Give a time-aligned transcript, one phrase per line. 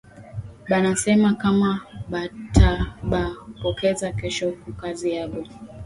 [0.69, 1.71] Bana sema kama
[2.11, 5.41] batabapokeza kesho kukazi yabo